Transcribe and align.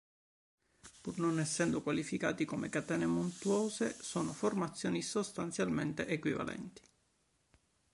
Pur 1.01 1.19
non 1.19 1.39
essendo 1.39 1.83
qualificati 1.83 2.43
come 2.43 2.69
catene 2.69 3.05
montuose, 3.05 3.95
sono 4.01 4.33
formazioni 4.33 4.99
sostanzialmente 5.03 6.07
equivalenti. 6.07 6.81